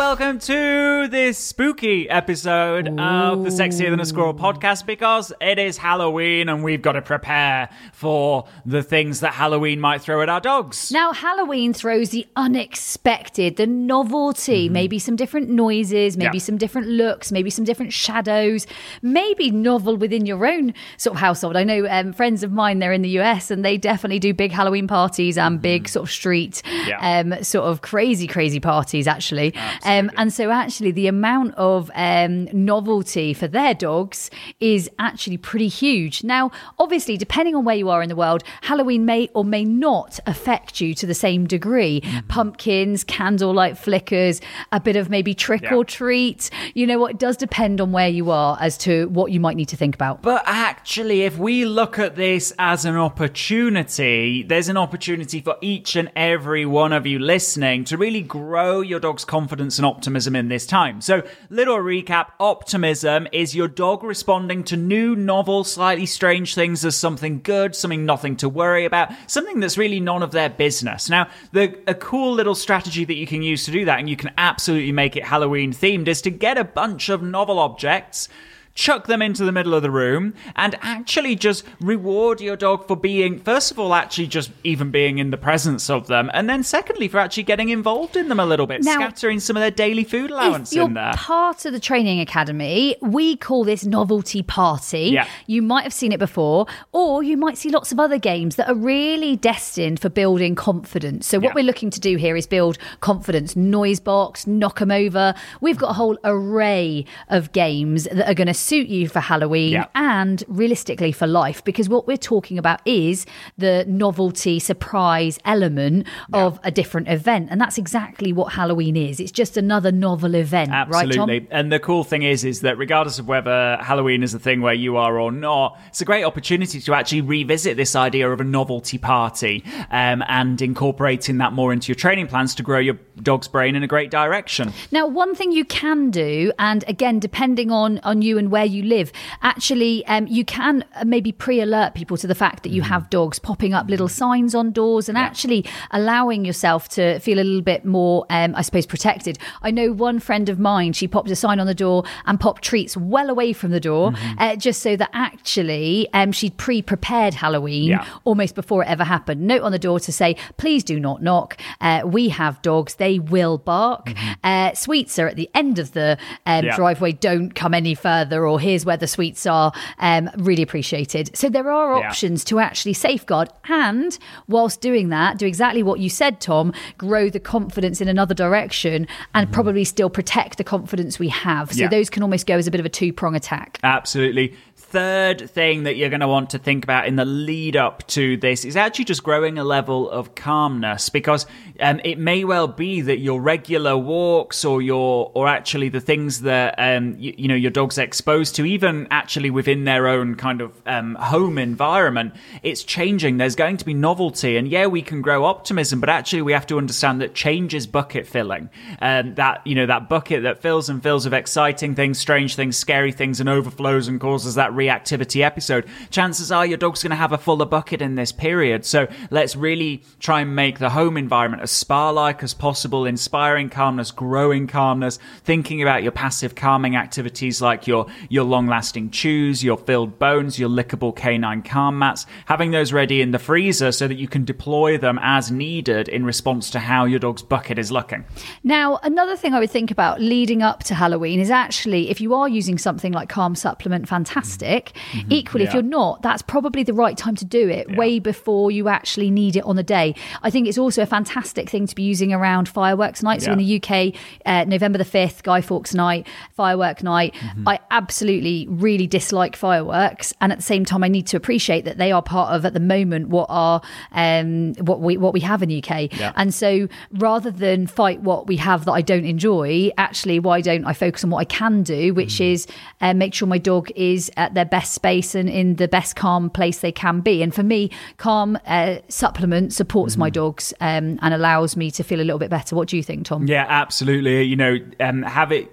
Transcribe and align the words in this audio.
Welcome 0.00 0.38
to 0.38 1.08
this 1.10 1.36
spooky 1.36 2.08
episode 2.08 2.88
of 2.98 3.44
the 3.44 3.50
Sexier 3.50 3.90
Than 3.90 4.00
a 4.00 4.06
Squirrel 4.06 4.32
podcast 4.32 4.86
because 4.86 5.30
it 5.42 5.58
is 5.58 5.76
Halloween 5.76 6.48
and 6.48 6.64
we've 6.64 6.80
got 6.80 6.92
to 6.92 7.02
prepare 7.02 7.68
for 7.92 8.48
the 8.64 8.82
things 8.82 9.20
that 9.20 9.34
Halloween 9.34 9.78
might 9.78 10.00
throw 10.00 10.22
at 10.22 10.30
our 10.30 10.40
dogs. 10.40 10.90
Now, 10.90 11.12
Halloween 11.12 11.74
throws 11.74 12.08
the 12.10 12.26
unexpected, 12.34 13.56
the 13.56 13.66
novelty, 13.66 14.70
maybe 14.70 14.98
some 14.98 15.16
different 15.16 15.50
noises, 15.50 16.16
maybe 16.16 16.28
Mm-hmm. 16.30 16.34
Yeah. 16.36 16.40
some 16.40 16.56
different 16.56 16.86
looks, 16.88 17.30
maybe 17.30 17.50
some 17.50 17.66
different 17.66 17.92
shadows, 17.92 18.66
maybe 19.02 19.50
novel 19.50 19.96
within 19.98 20.24
your 20.24 20.46
own 20.46 20.72
sort 20.96 21.16
of 21.16 21.20
household. 21.20 21.56
I 21.56 21.64
know 21.64 21.86
um, 21.90 22.14
friends 22.14 22.42
of 22.42 22.52
mine, 22.52 22.78
they're 22.78 22.92
in 22.94 23.02
the 23.02 23.18
US 23.20 23.50
and 23.50 23.62
they 23.64 23.76
definitely 23.76 24.18
do 24.18 24.32
big 24.32 24.50
Halloween 24.50 24.86
parties 24.86 25.36
and 25.36 25.60
big 25.60 25.88
sort 25.90 26.04
of 26.08 26.10
street, 26.10 26.62
Mm-hmm. 26.64 26.88
Yeah. 26.88 27.36
um, 27.36 27.44
sort 27.44 27.66
of 27.66 27.82
crazy, 27.82 28.26
crazy 28.26 28.60
parties, 28.60 29.06
actually. 29.06 29.52
Um, 29.90 30.10
and 30.16 30.32
so, 30.32 30.50
actually, 30.50 30.92
the 30.92 31.06
amount 31.06 31.54
of 31.56 31.90
um, 31.94 32.44
novelty 32.52 33.34
for 33.34 33.48
their 33.48 33.74
dogs 33.74 34.30
is 34.60 34.88
actually 34.98 35.36
pretty 35.36 35.68
huge. 35.68 36.22
Now, 36.24 36.50
obviously, 36.78 37.16
depending 37.16 37.54
on 37.54 37.64
where 37.64 37.76
you 37.76 37.88
are 37.88 38.02
in 38.02 38.08
the 38.08 38.16
world, 38.16 38.42
Halloween 38.62 39.04
may 39.04 39.28
or 39.34 39.44
may 39.44 39.64
not 39.64 40.20
affect 40.26 40.80
you 40.80 40.94
to 40.94 41.06
the 41.06 41.14
same 41.14 41.46
degree. 41.46 42.00
Mm-hmm. 42.00 42.26
Pumpkins, 42.28 43.04
candlelight 43.04 43.76
flickers, 43.78 44.40
a 44.72 44.80
bit 44.80 44.96
of 44.96 45.10
maybe 45.10 45.34
trick 45.34 45.62
Yeah. 45.62 45.74
or 45.74 45.84
treat. 45.84 46.50
You 46.74 46.86
know 46.86 46.98
what? 46.98 47.12
It 47.12 47.18
does 47.18 47.36
depend 47.36 47.80
on 47.80 47.92
where 47.92 48.08
you 48.08 48.30
are 48.30 48.56
as 48.60 48.78
to 48.78 49.08
what 49.08 49.32
you 49.32 49.40
might 49.40 49.56
need 49.56 49.68
to 49.68 49.76
think 49.76 49.94
about. 49.94 50.22
But 50.22 50.42
actually, 50.46 51.22
if 51.22 51.38
we 51.38 51.64
look 51.64 51.98
at 51.98 52.16
this 52.16 52.52
as 52.58 52.84
an 52.84 52.96
opportunity, 52.96 54.42
there's 54.42 54.68
an 54.68 54.76
opportunity 54.76 55.40
for 55.40 55.56
each 55.60 55.96
and 55.96 56.10
every 56.16 56.64
one 56.66 56.92
of 56.92 57.06
you 57.06 57.18
listening 57.18 57.84
to 57.84 57.96
really 57.96 58.22
grow 58.22 58.80
your 58.80 59.00
dog's 59.00 59.24
confidence 59.24 59.69
and 59.78 59.86
optimism 59.86 60.36
in 60.36 60.48
this 60.48 60.66
time. 60.66 61.00
So, 61.00 61.22
little 61.48 61.76
recap 61.76 62.28
optimism 62.38 63.26
is 63.32 63.54
your 63.54 63.68
dog 63.68 64.02
responding 64.02 64.64
to 64.64 64.76
new, 64.76 65.16
novel, 65.16 65.64
slightly 65.64 66.06
strange 66.06 66.54
things 66.54 66.84
as 66.84 66.96
something 66.96 67.40
good, 67.42 67.74
something 67.74 68.04
nothing 68.04 68.36
to 68.36 68.48
worry 68.48 68.84
about, 68.84 69.10
something 69.26 69.60
that's 69.60 69.78
really 69.78 70.00
none 70.00 70.22
of 70.22 70.32
their 70.32 70.50
business. 70.50 71.08
Now, 71.08 71.28
the 71.52 71.78
a 71.86 71.94
cool 71.94 72.32
little 72.32 72.54
strategy 72.54 73.04
that 73.04 73.14
you 73.14 73.26
can 73.26 73.42
use 73.42 73.64
to 73.64 73.70
do 73.70 73.84
that, 73.84 73.98
and 73.98 74.08
you 74.08 74.16
can 74.16 74.32
absolutely 74.38 74.92
make 74.92 75.16
it 75.16 75.24
Halloween 75.24 75.72
themed, 75.72 76.08
is 76.08 76.22
to 76.22 76.30
get 76.30 76.58
a 76.58 76.64
bunch 76.64 77.08
of 77.08 77.22
novel 77.22 77.58
objects 77.58 78.28
chuck 78.74 79.06
them 79.06 79.20
into 79.20 79.44
the 79.44 79.52
middle 79.52 79.74
of 79.74 79.82
the 79.82 79.90
room 79.90 80.32
and 80.56 80.76
actually 80.80 81.34
just 81.34 81.64
reward 81.80 82.40
your 82.40 82.56
dog 82.56 82.86
for 82.86 82.96
being 82.96 83.38
first 83.40 83.70
of 83.70 83.78
all 83.78 83.94
actually 83.94 84.26
just 84.26 84.50
even 84.64 84.90
being 84.90 85.18
in 85.18 85.30
the 85.30 85.36
presence 85.36 85.90
of 85.90 86.06
them 86.06 86.30
and 86.32 86.48
then 86.48 86.62
secondly 86.62 87.08
for 87.08 87.18
actually 87.18 87.42
getting 87.42 87.68
involved 87.68 88.16
in 88.16 88.28
them 88.28 88.38
a 88.40 88.46
little 88.46 88.66
bit 88.66 88.82
Now- 88.82 88.94
scattering 88.94 89.40
some 89.40 89.56
of 89.56 89.60
their 89.60 89.70
daily 89.70 90.04
food 90.04 90.30
allowance 90.30 90.72
in 90.72 90.94
there 90.94 91.12
part 91.14 91.64
of 91.64 91.72
the 91.72 91.80
training 91.80 92.20
academy, 92.20 92.96
we 93.02 93.36
call 93.36 93.64
this 93.64 93.84
novelty 93.84 94.42
party. 94.42 95.10
Yeah. 95.12 95.26
You 95.46 95.62
might 95.62 95.82
have 95.82 95.92
seen 95.92 96.12
it 96.12 96.18
before, 96.18 96.66
or 96.92 97.22
you 97.22 97.36
might 97.36 97.58
see 97.58 97.68
lots 97.70 97.92
of 97.92 97.98
other 98.00 98.18
games 98.18 98.56
that 98.56 98.68
are 98.68 98.74
really 98.74 99.36
destined 99.36 100.00
for 100.00 100.08
building 100.08 100.54
confidence. 100.54 101.26
So, 101.26 101.38
what 101.38 101.48
Yeah. 101.48 101.52
we're 101.56 101.64
looking 101.64 101.90
to 101.90 102.00
do 102.00 102.16
here 102.16 102.36
is 102.36 102.46
build 102.46 102.78
confidence. 103.00 103.56
Noise 103.56 104.00
box, 104.00 104.46
knock 104.46 104.80
'em 104.80 104.90
over. 104.90 105.34
We've 105.60 105.76
got 105.78 105.90
a 105.90 105.94
whole 105.94 106.18
array 106.24 107.04
of 107.28 107.52
games 107.52 108.04
that 108.04 108.28
are 108.28 108.34
going 108.34 108.46
to 108.48 108.54
suit 108.60 108.88
you 108.88 109.08
for 109.08 109.20
Halloween 109.20 109.72
Yeah. 109.72 109.86
and 109.94 110.44
realistically 110.48 111.12
for 111.12 111.26
life, 111.26 111.64
because 111.64 111.88
what 111.88 112.06
we're 112.06 112.16
talking 112.16 112.58
about 112.58 112.80
is 112.86 113.26
the 113.58 113.84
novelty 113.88 114.58
surprise 114.58 115.38
element 115.44 116.06
of 116.32 116.60
a 116.62 116.70
different 116.70 117.08
event. 117.08 117.48
And 117.50 117.60
that's 117.60 117.78
exactly 117.78 118.32
what 118.32 118.52
Halloween 118.52 118.96
is. 118.96 119.20
It's 119.20 119.32
just 119.32 119.56
another 119.56 119.92
novel 119.92 120.34
event, 120.34 120.70
right, 120.70 120.88
Absolutely. 120.88 121.40
Tom? 121.40 121.48
And 121.50 121.72
the 121.72 121.78
cool 121.78 122.04
thing 122.04 122.22
is, 122.22 122.44
is 122.44 122.60
that 122.60 122.78
regardless 122.78 123.18
of 123.18 123.26
whether 123.28 123.78
Halloween 123.80 124.22
is 124.22 124.34
a 124.34 124.38
thing 124.38 124.60
where 124.60 124.74
you 124.74 124.96
are 124.96 125.18
or 125.18 125.32
not, 125.32 125.78
it's 125.88 126.00
a 126.00 126.04
great 126.04 126.24
opportunity 126.24 126.80
to 126.80 126.94
actually 126.94 127.20
revisit 127.22 127.76
this 127.76 127.96
idea 127.96 128.30
of 128.30 128.40
a 128.40 128.44
novelty 128.44 128.98
party 128.98 129.64
um, 129.90 130.22
and 130.28 130.60
incorporating 130.62 131.38
that 131.38 131.52
more 131.52 131.72
into 131.72 131.88
your 131.88 131.96
training 131.96 132.26
plans 132.26 132.54
to 132.56 132.62
grow 132.62 132.78
your 132.78 132.98
dog's 133.22 133.48
brain 133.48 133.76
in 133.76 133.82
a 133.82 133.86
great 133.86 134.10
direction. 134.10 134.72
Now, 134.90 135.06
one 135.06 135.34
thing 135.34 135.52
you 135.52 135.64
can 135.64 136.10
do, 136.10 136.52
and 136.58 136.84
again, 136.88 137.18
depending 137.18 137.70
on 137.70 137.98
on 138.00 138.22
you 138.22 138.38
and 138.38 138.49
where 138.50 138.64
you 138.64 138.82
live, 138.82 139.12
actually, 139.42 140.04
um, 140.06 140.26
you 140.26 140.44
can 140.44 140.84
uh, 140.96 141.04
maybe 141.04 141.32
pre-alert 141.32 141.94
people 141.94 142.16
to 142.18 142.26
the 142.26 142.34
fact 142.34 142.62
that 142.64 142.70
you 142.70 142.82
have 142.82 143.08
dogs, 143.10 143.38
popping 143.38 143.72
up 143.74 143.88
little 143.88 144.08
signs 144.08 144.54
on 144.54 144.72
doors, 144.72 145.08
and 145.08 145.16
actually 145.16 145.64
allowing 145.90 146.44
yourself 146.44 146.88
to 146.90 147.18
feel 147.20 147.38
a 147.38 147.44
little 147.44 147.62
bit 147.62 147.84
more, 147.84 148.26
um, 148.30 148.54
I 148.54 148.62
suppose, 148.62 148.86
protected. 148.86 149.38
I 149.62 149.70
know 149.70 149.92
one 149.92 150.18
friend 150.18 150.48
of 150.48 150.58
mine; 150.58 150.92
she 150.92 151.06
popped 151.08 151.30
a 151.30 151.36
sign 151.36 151.60
on 151.60 151.66
the 151.66 151.74
door 151.74 152.04
and 152.26 152.38
popped 152.40 152.62
treats 152.62 152.96
well 152.96 153.30
away 153.30 153.52
from 153.52 153.70
the 153.70 153.80
door, 153.80 154.12
uh, 154.38 154.56
just 154.56 154.82
so 154.82 154.96
that 154.96 155.10
actually 155.12 156.08
um, 156.12 156.32
she'd 156.32 156.56
pre-prepared 156.56 157.34
Halloween 157.34 157.88
Yeah. 157.90 158.06
almost 158.24 158.54
before 158.54 158.82
it 158.82 158.88
ever 158.88 159.04
happened. 159.04 159.40
Note 159.42 159.62
on 159.62 159.72
the 159.72 159.78
door 159.78 160.00
to 160.00 160.12
say, 160.12 160.36
please 160.56 160.84
do 160.84 160.98
not 161.00 161.22
knock. 161.22 161.56
Uh, 161.80 162.02
we 162.04 162.28
have 162.30 162.60
dogs, 162.62 162.94
they 162.96 163.18
will 163.18 163.58
bark. 163.58 164.12
Uh, 164.44 164.72
sweets 164.74 165.18
are 165.18 165.28
at 165.28 165.36
the 165.36 165.48
end 165.54 165.78
of 165.78 165.92
the 165.92 166.18
um, 166.46 166.64
Yeah. 166.64 166.76
driveway, 166.76 167.12
don't 167.12 167.54
come 167.54 167.74
any 167.74 167.94
further, 167.94 168.39
or 168.46 168.60
here's 168.60 168.84
where 168.84 168.96
the 168.96 169.06
sweets 169.06 169.46
are. 169.46 169.72
Um, 169.98 170.30
really 170.36 170.62
appreciated. 170.62 171.36
So 171.36 171.48
there 171.48 171.70
are 171.70 171.98
Yeah. 172.00 172.08
options 172.08 172.44
to 172.44 172.58
actually 172.58 172.94
safeguard. 172.94 173.48
And 173.68 174.16
whilst 174.48 174.80
doing 174.80 175.08
that, 175.10 175.38
do 175.38 175.46
exactly 175.46 175.82
what 175.82 176.00
you 176.00 176.08
said, 176.10 176.40
Tom, 176.40 176.72
grow 176.98 177.28
the 177.30 177.40
confidence 177.40 178.00
in 178.00 178.08
another 178.08 178.34
direction 178.34 179.06
and 179.34 179.50
probably 179.52 179.84
still 179.84 180.10
protect 180.10 180.58
the 180.58 180.64
confidence 180.64 181.18
we 181.18 181.28
have. 181.28 181.72
So 181.72 181.82
Yeah. 181.82 181.88
those 181.88 182.10
can 182.10 182.22
almost 182.22 182.46
go 182.46 182.56
as 182.56 182.66
a 182.66 182.70
bit 182.70 182.80
of 182.80 182.86
a 182.86 182.90
two 182.90 183.12
prong 183.12 183.34
attack. 183.34 183.78
Absolutely. 183.82 184.54
Third 184.90 185.48
thing 185.48 185.84
that 185.84 185.94
you're 185.96 186.08
going 186.08 186.18
to 186.18 186.26
want 186.26 186.50
to 186.50 186.58
think 186.58 186.82
about 186.82 187.06
in 187.06 187.14
the 187.14 187.24
lead 187.24 187.76
up 187.76 188.04
to 188.08 188.36
this 188.36 188.64
is 188.64 188.76
actually 188.76 189.04
just 189.04 189.22
growing 189.22 189.56
a 189.56 189.62
level 189.62 190.10
of 190.10 190.34
calmness 190.34 191.10
because 191.10 191.46
um, 191.78 192.00
it 192.02 192.18
may 192.18 192.42
well 192.42 192.66
be 192.66 193.00
that 193.00 193.20
your 193.20 193.40
regular 193.40 193.96
walks 193.96 194.64
or 194.64 194.82
your 194.82 195.30
or 195.34 195.46
actually 195.46 195.90
the 195.90 196.00
things 196.00 196.40
that 196.40 196.74
um, 196.76 197.14
you, 197.20 197.32
you 197.38 197.46
know 197.46 197.54
your 197.54 197.70
dog's 197.70 197.98
exposed 197.98 198.56
to, 198.56 198.64
even 198.64 199.06
actually 199.12 199.48
within 199.50 199.84
their 199.84 200.08
own 200.08 200.34
kind 200.34 200.60
of 200.60 200.82
um, 200.86 201.14
home 201.14 201.56
environment, 201.56 202.34
it's 202.64 202.82
changing. 202.82 203.36
There's 203.36 203.54
going 203.54 203.76
to 203.76 203.84
be 203.84 203.94
novelty, 203.94 204.56
and 204.56 204.66
yeah, 204.66 204.86
we 204.86 205.02
can 205.02 205.22
grow 205.22 205.44
optimism, 205.44 206.00
but 206.00 206.08
actually 206.08 206.42
we 206.42 206.52
have 206.52 206.66
to 206.66 206.78
understand 206.78 207.20
that 207.20 207.32
change 207.32 207.74
is 207.74 207.86
bucket 207.86 208.26
filling. 208.26 208.68
Um, 209.00 209.36
that 209.36 209.64
you 209.64 209.76
know 209.76 209.86
that 209.86 210.08
bucket 210.08 210.42
that 210.42 210.60
fills 210.60 210.88
and 210.88 211.00
fills 211.00 211.26
with 211.26 211.34
exciting 211.34 211.94
things, 211.94 212.18
strange 212.18 212.56
things, 212.56 212.76
scary 212.76 213.12
things, 213.12 213.38
and 213.38 213.48
overflows 213.48 214.08
and 214.08 214.20
causes 214.20 214.56
that 214.56 214.74
reactivity 214.80 215.42
episode, 215.42 215.86
chances 216.10 216.50
are 216.50 216.66
your 216.66 216.78
dog's 216.78 217.02
going 217.02 217.10
to 217.10 217.16
have 217.16 217.32
a 217.32 217.38
fuller 217.38 217.66
bucket 217.66 218.00
in 218.00 218.14
this 218.14 218.32
period. 218.32 218.84
So 218.84 219.06
let's 219.30 219.54
really 219.56 220.02
try 220.18 220.40
and 220.40 220.54
make 220.54 220.78
the 220.78 220.90
home 220.90 221.16
environment 221.16 221.62
as 221.62 221.70
spa 221.70 222.10
like 222.10 222.42
as 222.42 222.54
possible, 222.54 223.04
inspiring 223.04 223.68
calmness, 223.68 224.10
growing 224.10 224.66
calmness, 224.66 225.18
thinking 225.44 225.82
about 225.82 226.02
your 226.02 226.12
passive 226.12 226.54
calming 226.54 226.96
activities 226.96 227.60
like 227.60 227.86
your, 227.86 228.06
your 228.28 228.44
long 228.44 228.66
lasting 228.66 229.10
chews, 229.10 229.62
your 229.62 229.76
filled 229.76 230.18
bones, 230.18 230.58
your 230.58 230.68
lickable 230.68 231.14
canine 231.14 231.62
calm 231.62 231.98
mats, 231.98 232.26
having 232.46 232.70
those 232.70 232.92
ready 232.92 233.20
in 233.20 233.30
the 233.30 233.38
freezer 233.38 233.92
so 233.92 234.08
that 234.08 234.16
you 234.16 234.28
can 234.28 234.44
deploy 234.44 234.96
them 234.96 235.18
as 235.22 235.50
needed 235.50 236.08
in 236.08 236.24
response 236.24 236.70
to 236.70 236.78
how 236.78 237.04
your 237.04 237.18
dog's 237.18 237.42
bucket 237.42 237.78
is 237.78 237.92
looking. 237.92 238.24
Now, 238.64 238.98
another 239.02 239.36
thing 239.36 239.54
I 239.54 239.60
would 239.60 239.70
think 239.70 239.90
about 239.90 240.20
leading 240.20 240.62
up 240.62 240.84
to 240.84 240.94
Halloween 240.94 241.40
is 241.40 241.50
actually 241.50 242.10
if 242.10 242.20
you 242.20 242.34
are 242.34 242.48
using 242.48 242.78
something 242.78 243.12
like 243.12 243.28
Calm 243.28 243.54
Supplement, 243.54 244.08
fantastic. 244.08 244.69
Mm-hmm. 244.70 245.32
Equally, 245.32 245.64
yeah. 245.64 245.70
if 245.70 245.74
you're 245.74 245.82
not, 245.82 246.22
that's 246.22 246.42
probably 246.42 246.82
the 246.82 246.94
right 246.94 247.16
time 247.16 247.36
to 247.36 247.44
do 247.44 247.68
it 247.68 247.88
yeah. 247.88 247.96
way 247.96 248.18
before 248.18 248.70
you 248.70 248.88
actually 248.88 249.30
need 249.30 249.56
it 249.56 249.64
on 249.64 249.76
the 249.76 249.82
day. 249.82 250.14
I 250.42 250.50
think 250.50 250.68
it's 250.68 250.78
also 250.78 251.02
a 251.02 251.06
fantastic 251.06 251.68
thing 251.68 251.86
to 251.86 251.94
be 251.94 252.02
using 252.02 252.32
around 252.32 252.68
fireworks 252.68 253.22
night. 253.22 253.42
So 253.42 253.52
in 253.52 253.58
the 253.58 253.82
UK, 253.82 254.14
uh, 254.46 254.64
November 254.64 254.98
the 254.98 255.04
5th, 255.04 255.42
Guy 255.42 255.60
Fawkes 255.60 255.94
night, 255.94 256.26
firework 256.52 257.02
night. 257.02 257.34
Mm-hmm. 257.34 257.68
I 257.68 257.80
absolutely 257.90 258.66
really 258.68 259.06
dislike 259.06 259.56
fireworks. 259.56 260.32
And 260.40 260.52
at 260.52 260.58
the 260.58 260.64
same 260.64 260.84
time, 260.84 261.02
I 261.04 261.08
need 261.08 261.26
to 261.28 261.36
appreciate 261.36 261.84
that 261.84 261.98
they 261.98 262.12
are 262.12 262.22
part 262.22 262.54
of, 262.54 262.64
at 262.64 262.74
the 262.74 262.80
moment, 262.80 263.28
what 263.28 263.46
are 263.48 263.80
um, 264.12 264.74
what 264.74 265.00
we 265.00 265.16
what 265.16 265.32
we 265.32 265.40
have 265.40 265.62
in 265.62 265.68
the 265.68 265.82
UK. 265.82 266.10
And 266.36 266.54
so 266.54 266.88
rather 267.12 267.50
than 267.50 267.86
fight 267.86 268.20
what 268.20 268.46
we 268.46 268.56
have 268.56 268.84
that 268.84 268.92
I 268.92 269.02
don't 269.02 269.24
enjoy, 269.24 269.90
actually, 269.98 270.38
why 270.38 270.60
don't 270.60 270.84
I 270.84 270.92
focus 270.92 271.24
on 271.24 271.30
what 271.30 271.38
I 271.38 271.44
can 271.44 271.82
do, 271.82 272.14
which 272.14 272.34
mm. 272.34 272.52
is 272.52 272.66
uh, 273.00 273.14
make 273.14 273.34
sure 273.34 273.48
my 273.48 273.58
dog 273.58 273.90
is 273.96 274.30
at 274.36 274.54
their 274.54 274.59
best 274.64 274.92
space 274.92 275.34
and 275.34 275.48
in 275.48 275.76
the 275.76 275.88
best 275.88 276.16
calm 276.16 276.50
place 276.50 276.80
they 276.80 276.92
can 276.92 277.20
be. 277.20 277.42
And 277.42 277.54
for 277.54 277.62
me, 277.62 277.90
calm 278.16 278.58
uh, 278.66 278.96
supplement 279.08 279.72
supports 279.72 280.16
mm. 280.16 280.18
my 280.18 280.30
dogs 280.30 280.72
um, 280.80 281.18
and 281.22 281.34
allows 281.34 281.76
me 281.76 281.90
to 281.92 282.02
feel 282.02 282.20
a 282.20 282.22
little 282.24 282.38
bit 282.38 282.50
better. 282.50 282.74
What 282.76 282.88
do 282.88 282.96
you 282.96 283.02
think, 283.02 283.26
Tom? 283.26 283.46
Yeah, 283.46 283.66
absolutely. 283.68 284.42
You 284.42 284.56
know, 284.56 284.78
um, 285.00 285.22
have 285.22 285.52
it 285.52 285.70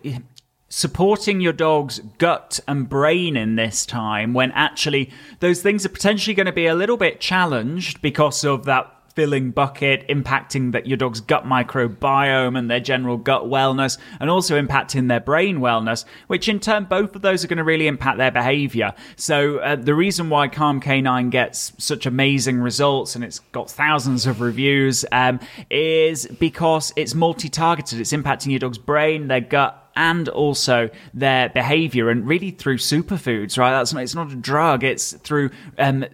supporting 0.70 1.40
your 1.40 1.54
dog's 1.54 2.00
gut 2.18 2.60
and 2.68 2.90
brain 2.90 3.38
in 3.38 3.56
this 3.56 3.86
time 3.86 4.34
when 4.34 4.52
actually 4.52 5.10
those 5.40 5.62
things 5.62 5.86
are 5.86 5.90
potentially 5.90 6.34
going 6.34 6.46
to 6.46 6.52
be 6.52 6.68
a 6.68 6.76
little 6.76 6.98
bit 6.98 7.22
challenged 7.22 8.02
because 8.02 8.44
of 8.44 8.66
that 8.66 8.92
filling 9.18 9.50
bucket, 9.50 10.08
impacting 10.10 10.74
that 10.74 10.86
your 10.86 10.96
dog's 10.96 11.22
gut 11.22 11.44
microbiome 11.44 12.56
and 12.56 12.70
their 12.70 12.80
general 12.80 13.18
gut 13.18 13.46
wellness, 13.46 13.98
and 14.20 14.30
also 14.30 14.62
impacting 14.62 15.08
their 15.08 15.20
brain 15.20 15.58
wellness, 15.58 16.06
which 16.28 16.48
in 16.48 16.60
turn, 16.60 16.84
both 16.84 17.16
of 17.16 17.24
those 17.24 17.44
are 17.44 17.48
going 17.48 17.58
to 17.58 17.64
really 17.64 17.88
impact 17.88 18.20
their 18.20 18.30
behavior. 18.30 18.94
So, 19.16 19.58
uh, 19.58 19.76
the 19.76 19.96
reason 19.96 20.30
why 20.30 20.50
Calm 20.50 20.80
Canine 20.80 21.32
gets 21.32 21.74
such 21.80 22.06
amazing 22.06 22.60
results 22.60 23.16
and 23.16 23.24
it's 23.24 23.40
got 23.40 23.72
thousands 23.72 24.28
of 24.28 24.40
reviews 24.40 25.04
um, 25.12 25.40
is 25.72 26.28
because 26.28 26.94
it's 26.96 27.16
multi 27.16 27.50
targeted. 27.50 28.00
It's 28.00 28.14
impacting 28.14 28.52
your 28.52 28.60
dog's 28.60 28.78
brain, 28.78 29.30
their 29.30 29.42
gut, 29.42 29.84
and 29.96 30.30
also 30.30 30.92
their 31.16 31.50
behavior 31.50 32.12
and 32.12 32.28
really 32.28 32.52
through 32.52 32.78
superfoods 32.78 33.58
right 33.58 33.72
that's 33.72 33.92
not, 33.94 34.04
it's 34.04 34.14
not 34.14 34.32
a 34.32 34.36
drug 34.36 34.84
it's 34.84 35.14
through 35.14 35.50
um, 35.80 36.06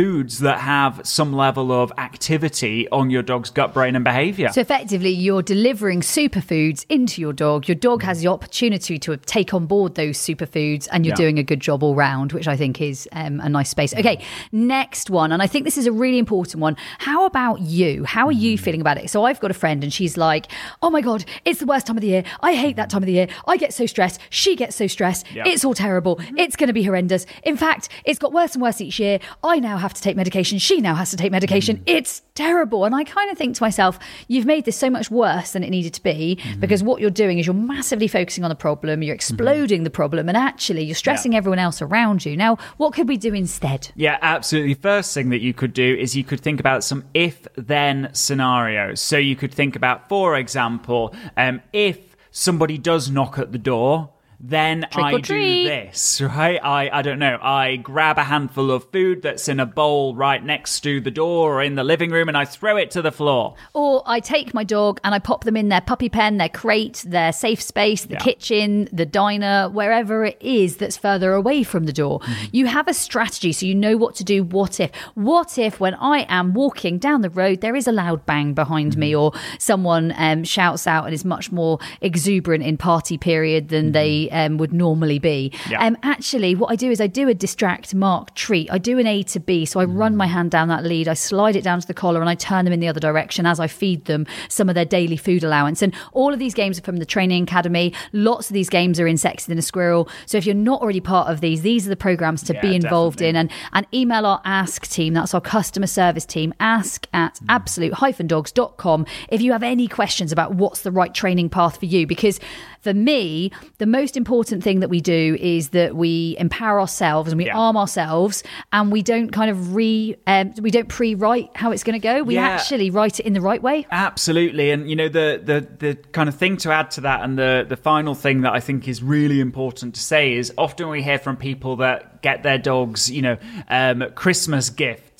foods 0.00 0.38
that 0.38 0.58
have 0.60 0.98
some 1.04 1.30
level 1.30 1.70
of 1.70 1.92
activity 1.98 2.88
on 2.88 3.10
your 3.10 3.20
dog's 3.22 3.50
gut, 3.50 3.74
brain, 3.74 3.94
and 3.94 4.02
behavior. 4.02 4.48
So 4.50 4.62
effectively, 4.62 5.10
you're 5.10 5.42
delivering 5.42 6.00
superfoods 6.00 6.86
into 6.88 7.20
your 7.20 7.34
dog. 7.34 7.68
Your 7.68 7.74
dog 7.74 8.02
has 8.02 8.22
the 8.22 8.28
opportunity 8.28 8.98
to 8.98 9.18
take 9.18 9.52
on 9.52 9.66
board 9.66 9.96
those 9.96 10.16
superfoods, 10.16 10.88
and 10.90 11.04
you're 11.04 11.12
yeah. 11.12 11.16
doing 11.16 11.38
a 11.38 11.42
good 11.42 11.60
job 11.60 11.82
all 11.82 11.94
round, 11.94 12.32
which 12.32 12.48
I 12.48 12.56
think 12.56 12.80
is 12.80 13.06
um, 13.12 13.40
a 13.40 13.50
nice 13.50 13.68
space. 13.68 13.92
Okay, 13.94 14.24
next 14.52 15.10
one, 15.10 15.32
and 15.32 15.42
I 15.42 15.46
think 15.46 15.66
this 15.66 15.76
is 15.76 15.86
a 15.86 15.92
really 15.92 16.16
important 16.18 16.62
one. 16.62 16.78
How 16.96 17.26
about 17.26 17.60
you? 17.60 18.04
How 18.04 18.26
are 18.26 18.32
you 18.32 18.56
mm. 18.56 18.60
feeling 18.60 18.80
about 18.80 18.96
it? 18.96 19.10
So 19.10 19.24
I've 19.26 19.40
got 19.40 19.50
a 19.50 19.54
friend, 19.54 19.84
and 19.84 19.92
she's 19.92 20.16
like, 20.16 20.46
"Oh 20.80 20.88
my 20.88 21.02
god, 21.02 21.26
it's 21.44 21.60
the 21.60 21.66
worst 21.66 21.86
time 21.86 21.98
of 21.98 22.00
the 22.00 22.08
year. 22.08 22.24
I 22.40 22.54
hate 22.54 22.76
that 22.76 22.88
time 22.88 23.02
of 23.02 23.06
the 23.06 23.12
year. 23.12 23.28
I 23.46 23.58
get 23.58 23.74
so 23.74 23.84
stressed. 23.84 24.18
She 24.30 24.56
gets 24.56 24.76
so 24.76 24.86
stressed. 24.86 25.26
It's 25.34 25.62
all 25.62 25.74
terrible. 25.74 26.16
Mm-hmm. 26.16 26.38
It's 26.38 26.56
going 26.56 26.68
to 26.68 26.72
be 26.72 26.84
horrendous. 26.84 27.26
In 27.42 27.58
fact, 27.58 27.90
it's 28.06 28.18
got 28.18 28.32
worse 28.32 28.54
and 28.54 28.62
worse 28.62 28.80
each 28.80 28.98
year. 28.98 29.18
I 29.44 29.60
now 29.60 29.76
have 29.76 29.89
have 29.90 29.96
to 29.96 30.02
take 30.02 30.16
medication. 30.16 30.58
She 30.58 30.80
now 30.80 30.94
has 30.94 31.10
to 31.10 31.16
take 31.16 31.32
medication. 31.32 31.78
Mm. 31.78 31.82
It's 31.86 32.22
terrible. 32.34 32.84
And 32.84 32.94
I 32.94 33.04
kind 33.04 33.30
of 33.30 33.36
think 33.36 33.56
to 33.56 33.62
myself, 33.62 33.98
you've 34.28 34.46
made 34.46 34.64
this 34.64 34.76
so 34.76 34.88
much 34.88 35.10
worse 35.10 35.52
than 35.52 35.64
it 35.64 35.70
needed 35.70 35.94
to 35.94 36.02
be 36.02 36.38
mm-hmm. 36.40 36.60
because 36.60 36.82
what 36.82 37.00
you're 37.00 37.10
doing 37.10 37.38
is 37.38 37.46
you're 37.46 37.54
massively 37.54 38.06
focusing 38.06 38.44
on 38.44 38.50
the 38.50 38.54
problem, 38.54 39.02
you're 39.02 39.14
mm-hmm. 39.14 39.16
exploding 39.16 39.78
mm-hmm. 39.78 39.84
the 39.84 39.90
problem, 39.90 40.28
and 40.28 40.36
actually 40.36 40.84
you're 40.84 40.94
stressing 40.94 41.32
yeah. 41.32 41.38
everyone 41.38 41.58
else 41.58 41.82
around 41.82 42.24
you. 42.24 42.36
Now, 42.36 42.56
what 42.76 42.92
could 42.92 43.08
we 43.08 43.16
do 43.16 43.34
instead? 43.34 43.90
Yeah, 43.96 44.18
absolutely. 44.22 44.74
First 44.74 45.12
thing 45.12 45.30
that 45.30 45.40
you 45.40 45.52
could 45.52 45.72
do 45.72 45.96
is 45.96 46.16
you 46.16 46.24
could 46.24 46.40
think 46.40 46.60
about 46.60 46.84
some 46.84 47.04
if 47.12 47.46
then 47.56 48.10
scenarios. 48.12 49.00
So 49.00 49.18
you 49.18 49.34
could 49.34 49.52
think 49.52 49.74
about, 49.74 50.08
for 50.08 50.36
example, 50.36 51.14
um, 51.36 51.60
if 51.72 52.16
somebody 52.30 52.78
does 52.78 53.10
knock 53.10 53.38
at 53.38 53.50
the 53.50 53.58
door, 53.58 54.10
then 54.42 54.86
Trick 54.90 55.04
I 55.04 55.20
do 55.20 55.64
this, 55.64 56.20
right? 56.20 56.58
I, 56.62 56.88
I 56.90 57.02
don't 57.02 57.18
know. 57.18 57.38
I 57.42 57.76
grab 57.76 58.16
a 58.16 58.24
handful 58.24 58.70
of 58.70 58.90
food 58.90 59.20
that's 59.20 59.48
in 59.48 59.60
a 59.60 59.66
bowl 59.66 60.14
right 60.14 60.42
next 60.42 60.80
to 60.80 61.00
the 61.00 61.10
door 61.10 61.56
or 61.56 61.62
in 61.62 61.74
the 61.74 61.84
living 61.84 62.10
room 62.10 62.28
and 62.28 62.36
I 62.36 62.46
throw 62.46 62.78
it 62.78 62.90
to 62.92 63.02
the 63.02 63.12
floor. 63.12 63.54
Or 63.74 64.02
I 64.06 64.20
take 64.20 64.54
my 64.54 64.64
dog 64.64 64.98
and 65.04 65.14
I 65.14 65.18
pop 65.18 65.44
them 65.44 65.56
in 65.56 65.68
their 65.68 65.82
puppy 65.82 66.08
pen, 66.08 66.38
their 66.38 66.48
crate, 66.48 67.04
their 67.06 67.32
safe 67.32 67.60
space, 67.60 68.04
the 68.04 68.14
yeah. 68.14 68.20
kitchen, 68.20 68.88
the 68.92 69.04
diner, 69.04 69.68
wherever 69.68 70.24
it 70.24 70.38
is 70.40 70.78
that's 70.78 70.96
further 70.96 71.34
away 71.34 71.62
from 71.62 71.84
the 71.84 71.92
door. 71.92 72.20
Mm-hmm. 72.20 72.44
You 72.52 72.66
have 72.66 72.88
a 72.88 72.94
strategy 72.94 73.52
so 73.52 73.66
you 73.66 73.74
know 73.74 73.98
what 73.98 74.14
to 74.16 74.24
do. 74.24 74.42
What 74.42 74.80
if? 74.80 74.94
What 75.14 75.58
if 75.58 75.80
when 75.80 75.94
I 75.96 76.24
am 76.30 76.54
walking 76.54 76.98
down 76.98 77.20
the 77.20 77.30
road, 77.30 77.60
there 77.60 77.76
is 77.76 77.86
a 77.86 77.92
loud 77.92 78.24
bang 78.24 78.54
behind 78.54 78.92
mm-hmm. 78.92 79.00
me 79.00 79.14
or 79.14 79.32
someone 79.58 80.14
um, 80.16 80.44
shouts 80.44 80.86
out 80.86 81.04
and 81.04 81.12
is 81.12 81.26
much 81.26 81.52
more 81.52 81.78
exuberant 82.00 82.64
in 82.64 82.78
party 82.78 83.18
period 83.18 83.68
than 83.68 83.86
mm-hmm. 83.86 83.92
they 83.92 84.29
um, 84.30 84.58
would 84.58 84.72
normally 84.72 85.18
be. 85.18 85.52
Yeah. 85.68 85.84
Um, 85.84 85.96
actually, 86.02 86.54
what 86.54 86.70
I 86.70 86.76
do 86.76 86.90
is 86.90 87.00
I 87.00 87.06
do 87.06 87.28
a 87.28 87.34
distract, 87.34 87.94
mark, 87.94 88.34
treat. 88.34 88.70
I 88.70 88.78
do 88.78 88.98
an 88.98 89.06
A 89.06 89.22
to 89.24 89.40
B. 89.40 89.64
So 89.64 89.80
I 89.80 89.86
mm. 89.86 89.96
run 89.96 90.16
my 90.16 90.26
hand 90.26 90.50
down 90.50 90.68
that 90.68 90.84
lead, 90.84 91.08
I 91.08 91.14
slide 91.14 91.56
it 91.56 91.62
down 91.62 91.80
to 91.80 91.86
the 91.86 91.94
collar, 91.94 92.20
and 92.20 92.28
I 92.28 92.34
turn 92.34 92.64
them 92.64 92.72
in 92.72 92.80
the 92.80 92.88
other 92.88 93.00
direction 93.00 93.46
as 93.46 93.60
I 93.60 93.66
feed 93.66 94.06
them 94.06 94.26
some 94.48 94.68
of 94.68 94.74
their 94.74 94.84
daily 94.84 95.16
food 95.16 95.44
allowance. 95.44 95.82
And 95.82 95.94
all 96.12 96.32
of 96.32 96.38
these 96.38 96.54
games 96.54 96.78
are 96.78 96.82
from 96.82 96.96
the 96.98 97.06
training 97.06 97.44
academy. 97.44 97.92
Lots 98.12 98.50
of 98.50 98.54
these 98.54 98.68
games 98.68 98.98
are 99.00 99.06
in 99.06 99.16
Sexier 99.16 99.46
Than 99.46 99.58
a 99.58 99.62
Squirrel. 99.62 100.08
So 100.26 100.38
if 100.38 100.46
you're 100.46 100.54
not 100.54 100.82
already 100.82 101.00
part 101.00 101.28
of 101.28 101.40
these, 101.40 101.62
these 101.62 101.86
are 101.86 101.90
the 101.90 101.96
programs 101.96 102.42
to 102.44 102.54
yeah, 102.54 102.60
be 102.60 102.74
involved 102.74 103.18
definitely. 103.18 103.28
in. 103.30 103.36
And, 103.36 103.50
and 103.72 103.86
email 103.92 104.26
our 104.26 104.40
Ask 104.44 104.86
team. 104.88 105.14
That's 105.14 105.34
our 105.34 105.40
customer 105.40 105.86
service 105.86 106.24
team. 106.24 106.54
Ask 106.60 107.06
at 107.12 107.34
mm. 107.36 107.46
absolute-dogs.com 107.48 109.06
if 109.28 109.42
you 109.42 109.52
have 109.52 109.62
any 109.62 109.88
questions 109.88 110.32
about 110.32 110.54
what's 110.54 110.82
the 110.82 110.90
right 110.90 111.14
training 111.14 111.50
path 111.50 111.78
for 111.78 111.86
you. 111.86 112.06
Because 112.06 112.40
for 112.80 112.94
me, 112.94 113.52
the 113.78 113.86
most 113.86 114.16
important 114.20 114.62
thing 114.62 114.80
that 114.80 114.90
we 114.90 115.00
do 115.00 115.36
is 115.40 115.70
that 115.70 115.96
we 115.96 116.36
empower 116.38 116.78
ourselves 116.78 117.32
and 117.32 117.38
we 117.38 117.46
yeah. 117.46 117.56
arm 117.56 117.76
ourselves, 117.76 118.42
and 118.72 118.92
we 118.92 119.02
don't 119.02 119.30
kind 119.30 119.50
of 119.50 119.74
re 119.74 120.14
um, 120.26 120.52
we 120.60 120.70
don't 120.70 120.88
pre-write 120.88 121.50
how 121.54 121.72
it's 121.72 121.82
going 121.82 121.98
to 121.98 122.06
go. 122.12 122.22
We 122.22 122.34
yeah. 122.34 122.48
actually 122.48 122.90
write 122.90 123.18
it 123.18 123.26
in 123.26 123.32
the 123.32 123.40
right 123.40 123.62
way. 123.62 123.86
Absolutely, 123.90 124.70
and 124.70 124.88
you 124.90 124.96
know 124.96 125.08
the 125.08 125.40
the 125.42 125.66
the 125.78 125.94
kind 126.12 126.28
of 126.28 126.34
thing 126.34 126.58
to 126.58 126.70
add 126.70 126.90
to 126.92 127.00
that, 127.02 127.22
and 127.22 127.38
the 127.38 127.64
the 127.66 127.76
final 127.76 128.14
thing 128.14 128.42
that 128.42 128.52
I 128.52 128.60
think 128.60 128.86
is 128.86 129.02
really 129.02 129.40
important 129.40 129.94
to 129.94 130.00
say 130.00 130.34
is 130.34 130.52
often 130.58 130.88
we 130.88 131.02
hear 131.02 131.18
from 131.18 131.36
people 131.36 131.76
that 131.76 132.22
get 132.22 132.42
their 132.42 132.58
dogs, 132.58 133.10
you 133.10 133.22
know, 133.22 133.38
um, 133.68 134.04
Christmas 134.14 134.68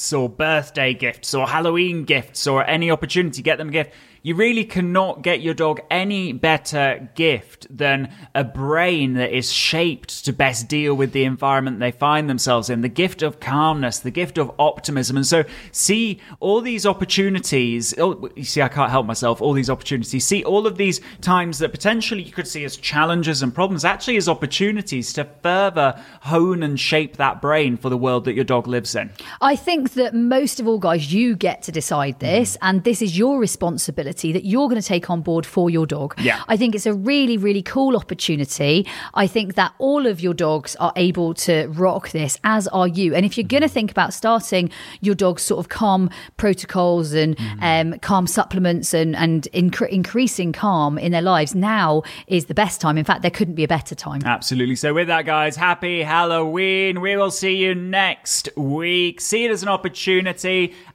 gifts 0.00 0.14
or 0.14 0.30
birthday 0.30 0.94
gifts 0.94 1.34
or 1.34 1.46
Halloween 1.46 2.04
gifts 2.04 2.46
or 2.46 2.66
any 2.66 2.90
opportunity, 2.90 3.42
get 3.42 3.58
them 3.58 3.68
a 3.68 3.72
gift 3.72 3.90
you 4.22 4.34
really 4.34 4.64
cannot 4.64 5.22
get 5.22 5.40
your 5.40 5.54
dog 5.54 5.80
any 5.90 6.32
better 6.32 7.08
gift 7.14 7.66
than 7.70 8.12
a 8.34 8.44
brain 8.44 9.14
that 9.14 9.32
is 9.32 9.50
shaped 9.50 10.24
to 10.26 10.32
best 10.32 10.68
deal 10.68 10.94
with 10.94 11.12
the 11.12 11.24
environment 11.24 11.80
they 11.80 11.90
find 11.90 12.28
themselves 12.28 12.68
in. 12.68 12.82
The 12.82 12.88
gift 12.88 13.22
of 13.22 13.40
calmness, 13.40 13.98
the 13.98 14.10
gift 14.10 14.36
of 14.36 14.52
optimism. 14.58 15.16
And 15.16 15.26
so 15.26 15.44
see 15.72 16.20
all 16.38 16.60
these 16.60 16.84
opportunities. 16.84 17.98
Oh, 17.98 18.28
you 18.36 18.44
see, 18.44 18.60
I 18.60 18.68
can't 18.68 18.90
help 18.90 19.06
myself. 19.06 19.40
All 19.40 19.54
these 19.54 19.70
opportunities. 19.70 20.26
See 20.26 20.44
all 20.44 20.66
of 20.66 20.76
these 20.76 21.00
times 21.22 21.58
that 21.60 21.70
potentially 21.70 22.22
you 22.22 22.32
could 22.32 22.48
see 22.48 22.64
as 22.64 22.76
challenges 22.76 23.42
and 23.42 23.54
problems 23.54 23.84
actually 23.84 24.18
as 24.18 24.28
opportunities 24.28 25.14
to 25.14 25.24
further 25.42 25.98
hone 26.22 26.62
and 26.62 26.78
shape 26.78 27.16
that 27.16 27.40
brain 27.40 27.76
for 27.78 27.88
the 27.88 27.96
world 27.96 28.26
that 28.26 28.34
your 28.34 28.44
dog 28.44 28.66
lives 28.66 28.94
in. 28.94 29.10
I 29.40 29.56
think 29.56 29.89
that 29.94 30.14
most 30.14 30.60
of 30.60 30.68
all, 30.68 30.78
guys, 30.78 31.12
you 31.12 31.36
get 31.36 31.62
to 31.62 31.72
decide 31.72 32.20
this, 32.20 32.54
mm. 32.54 32.58
and 32.62 32.84
this 32.84 33.02
is 33.02 33.18
your 33.18 33.38
responsibility 33.38 34.32
that 34.32 34.44
you're 34.44 34.68
going 34.68 34.80
to 34.80 34.86
take 34.86 35.10
on 35.10 35.20
board 35.20 35.46
for 35.46 35.70
your 35.70 35.86
dog. 35.86 36.14
Yeah. 36.20 36.42
I 36.48 36.56
think 36.56 36.74
it's 36.74 36.86
a 36.86 36.94
really, 36.94 37.36
really 37.36 37.62
cool 37.62 37.96
opportunity. 37.96 38.86
I 39.14 39.26
think 39.26 39.54
that 39.54 39.74
all 39.78 40.06
of 40.06 40.20
your 40.20 40.34
dogs 40.34 40.76
are 40.76 40.92
able 40.96 41.34
to 41.34 41.66
rock 41.68 42.10
this, 42.10 42.38
as 42.44 42.68
are 42.68 42.88
you. 42.88 43.14
And 43.14 43.26
if 43.26 43.36
you're 43.36 43.46
going 43.46 43.62
to 43.62 43.68
think 43.68 43.90
about 43.90 44.14
starting 44.14 44.70
your 45.00 45.14
dog's 45.14 45.42
sort 45.42 45.58
of 45.58 45.68
calm 45.68 46.10
protocols 46.36 47.12
and 47.12 47.36
um, 47.60 47.98
calm 48.00 48.26
supplements 48.26 48.94
and, 48.94 49.16
and 49.16 49.48
incre- 49.52 49.88
increasing 49.88 50.52
calm 50.52 50.98
in 50.98 51.12
their 51.12 51.22
lives, 51.22 51.54
now 51.54 52.02
is 52.26 52.46
the 52.46 52.54
best 52.54 52.80
time. 52.80 52.96
In 52.96 53.04
fact, 53.04 53.22
there 53.22 53.30
couldn't 53.30 53.54
be 53.54 53.64
a 53.64 53.68
better 53.68 53.94
time. 53.94 54.22
Absolutely. 54.24 54.76
So, 54.76 54.94
with 54.94 55.08
that, 55.08 55.26
guys, 55.26 55.56
happy 55.56 56.02
Halloween. 56.02 57.00
We 57.00 57.16
will 57.16 57.30
see 57.30 57.56
you 57.56 57.74
next 57.74 58.48
week. 58.56 59.20
See 59.20 59.44
it 59.44 59.50
as 59.50 59.62
an 59.62 59.68
opportunity. 59.68 59.79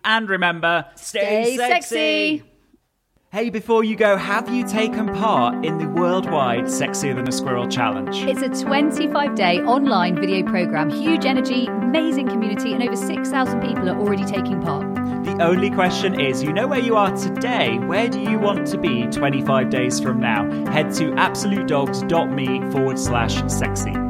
And 0.04 0.30
remember, 0.30 0.86
stay, 0.96 1.56
Stay 1.56 1.58
sexy. 1.58 2.44
Hey, 3.36 3.50
before 3.50 3.84
you 3.84 3.98
go, 3.98 4.16
have 4.16 4.48
you 4.48 4.66
taken 4.66 5.14
part 5.14 5.66
in 5.66 5.78
the 5.78 5.90
worldwide 5.90 6.66
Sexier 6.66 7.14
Than 7.14 7.28
a 7.28 7.34
Squirrel 7.34 7.68
challenge? 7.68 8.24
It's 8.24 8.42
a 8.42 8.64
25 8.64 9.36
day 9.36 9.60
online 9.60 10.16
video 10.16 10.42
program, 10.46 10.90
huge 10.90 11.26
energy, 11.26 11.68
amazing 11.68 12.30
community, 12.30 12.72
and 12.72 12.82
over 12.82 12.96
6,000 12.96 13.60
people 13.60 13.90
are 13.90 14.00
already 14.00 14.24
taking 14.24 14.62
part. 14.62 14.86
The 15.26 15.36
only 15.42 15.70
question 15.70 16.18
is 16.18 16.44
you 16.44 16.54
know 16.54 16.66
where 16.66 16.80
you 16.80 16.96
are 16.96 17.12
today. 17.14 17.78
Where 17.80 18.08
do 18.08 18.22
you 18.22 18.40
want 18.40 18.68
to 18.68 18.78
be 18.78 19.06
25 19.08 19.70
days 19.70 20.00
from 20.00 20.22
now? 20.22 20.50
Head 20.72 20.94
to 20.94 21.12
absolutedogs.me 21.12 22.72
forward 22.72 22.98
slash 22.98 23.44
sexy. 23.52 24.05